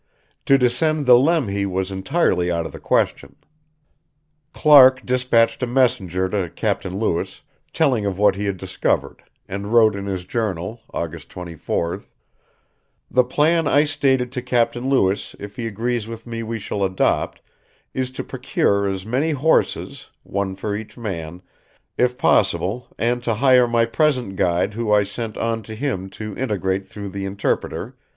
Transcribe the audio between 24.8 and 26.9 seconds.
I sent on to him to interegate